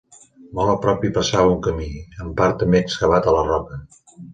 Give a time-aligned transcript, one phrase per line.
[0.59, 1.91] Molt a prop hi passava un camí,
[2.25, 3.85] en part també excavat a la roca.